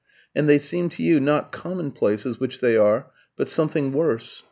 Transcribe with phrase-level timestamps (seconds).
[0.35, 4.39] And they seemed to you not commonplaces, which they are but something worse.